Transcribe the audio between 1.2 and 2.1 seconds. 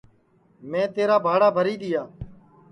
بھاڑا بھری دؔیا